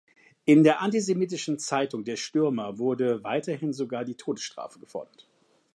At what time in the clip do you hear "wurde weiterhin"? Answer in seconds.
2.79-3.71